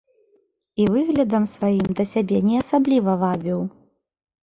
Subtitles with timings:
[0.83, 3.59] І выглядам сваім да сябе не асабліва вабіў.